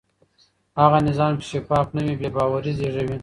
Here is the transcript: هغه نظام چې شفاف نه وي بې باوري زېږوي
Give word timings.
هغه 0.79 0.97
نظام 1.09 1.33
چې 1.39 1.45
شفاف 1.51 1.87
نه 1.95 2.01
وي 2.05 2.15
بې 2.21 2.29
باوري 2.35 2.71
زېږوي 2.79 3.17